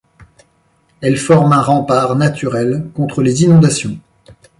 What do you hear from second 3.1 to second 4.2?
les inondations.